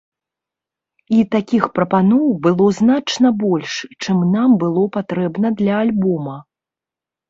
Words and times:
І 1.17 1.19
такіх 1.35 1.67
прапаноў 1.75 2.25
было 2.47 2.67
значна 2.81 3.35
больш, 3.45 3.71
чым 4.01 4.27
нам 4.35 4.59
было 4.67 4.81
патрэбна 5.01 5.57
для 5.65 5.73
альбома. 5.87 6.35